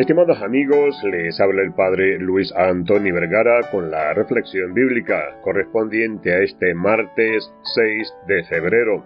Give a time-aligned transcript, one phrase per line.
[0.00, 6.38] Estimados amigos, les habla el Padre Luis Antonio Vergara con la reflexión bíblica correspondiente a
[6.38, 9.04] este martes 6 de febrero.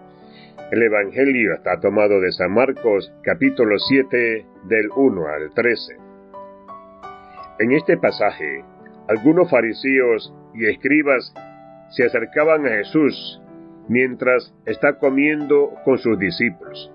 [0.71, 5.96] El Evangelio está tomado de San Marcos capítulo 7 del 1 al 13.
[7.58, 8.63] En este pasaje,
[9.08, 11.35] algunos fariseos y escribas
[11.90, 13.43] se acercaban a Jesús
[13.89, 16.93] mientras está comiendo con sus discípulos.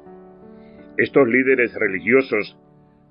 [0.96, 2.58] Estos líderes religiosos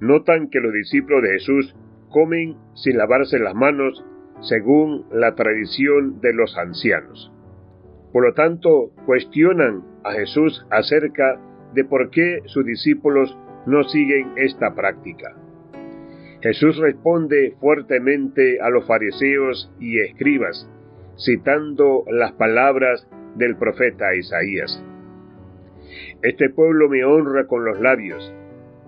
[0.00, 1.76] notan que los discípulos de Jesús
[2.10, 4.04] comen sin lavarse las manos
[4.40, 7.32] según la tradición de los ancianos.
[8.12, 11.40] Por lo tanto, cuestionan a Jesús acerca
[11.74, 15.34] de por qué sus discípulos no siguen esta práctica.
[16.40, 20.70] Jesús responde fuertemente a los fariseos y escribas,
[21.18, 24.82] citando las palabras del profeta Isaías.
[26.22, 28.32] Este pueblo me honra con los labios,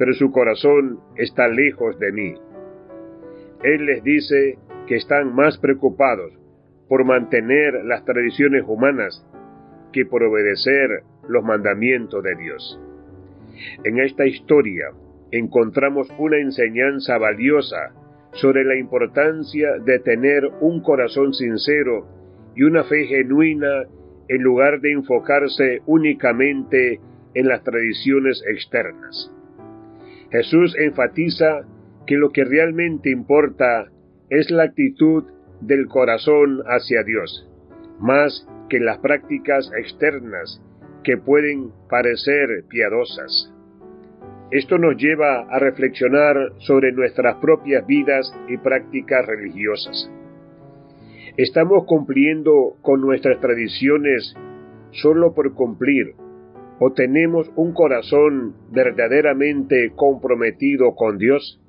[0.01, 2.35] pero su corazón está lejos de mí.
[3.63, 6.33] Él les dice que están más preocupados
[6.89, 9.23] por mantener las tradiciones humanas
[9.93, 12.81] que por obedecer los mandamientos de Dios.
[13.85, 14.87] En esta historia
[15.33, 17.93] encontramos una enseñanza valiosa
[18.33, 22.09] sobre la importancia de tener un corazón sincero
[22.57, 23.85] y una fe genuina
[24.29, 27.01] en lugar de enfocarse únicamente
[27.35, 29.31] en las tradiciones externas.
[30.31, 31.63] Jesús enfatiza
[32.07, 33.91] que lo que realmente importa
[34.29, 35.25] es la actitud
[35.61, 37.49] del corazón hacia Dios,
[37.99, 40.63] más que las prácticas externas
[41.03, 43.53] que pueden parecer piadosas.
[44.51, 50.11] Esto nos lleva a reflexionar sobre nuestras propias vidas y prácticas religiosas.
[51.37, 54.35] ¿Estamos cumpliendo con nuestras tradiciones
[54.93, 56.15] solo por cumplir
[56.81, 61.61] o tenemos un corazón verdaderamente comprometido con Dios?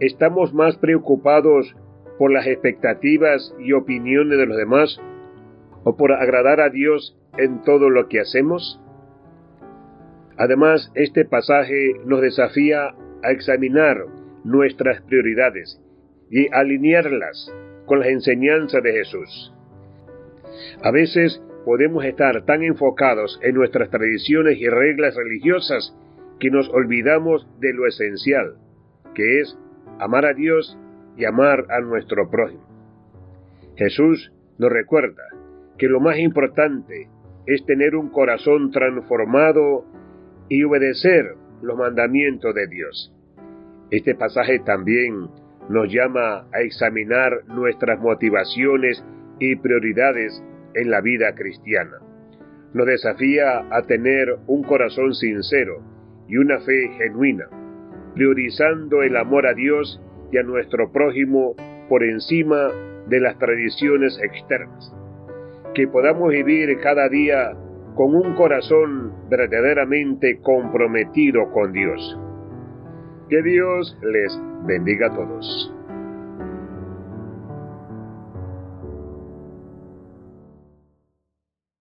[0.00, 1.76] ¿Estamos más preocupados
[2.18, 4.98] por las expectativas y opiniones de los demás
[5.84, 8.80] o por agradar a Dios en todo lo que hacemos?
[10.38, 13.98] Además, este pasaje nos desafía a examinar
[14.42, 15.82] nuestras prioridades
[16.30, 17.52] y alinearlas
[17.84, 19.52] con las enseñanzas de Jesús.
[20.82, 25.94] A veces podemos estar tan enfocados en nuestras tradiciones y reglas religiosas
[26.40, 28.54] que nos olvidamos de lo esencial,
[29.14, 29.54] que es
[29.98, 30.78] amar a Dios
[31.18, 32.66] y amar a nuestro prójimo.
[33.76, 35.24] Jesús nos recuerda
[35.76, 37.10] que lo más importante
[37.44, 39.84] es tener un corazón transformado
[40.48, 43.14] y obedecer los mandamientos de Dios.
[43.90, 45.28] Este pasaje también
[45.68, 49.04] nos llama a examinar nuestras motivaciones
[49.38, 50.42] y prioridades
[50.74, 51.98] en la vida cristiana.
[52.74, 55.82] Nos desafía a tener un corazón sincero
[56.28, 57.48] y una fe genuina,
[58.14, 61.54] priorizando el amor a Dios y a nuestro prójimo
[61.88, 62.70] por encima
[63.08, 64.94] de las tradiciones externas.
[65.74, 67.52] Que podamos vivir cada día
[67.94, 72.20] con un corazón verdaderamente comprometido con Dios.
[73.28, 75.77] Que Dios les bendiga a todos.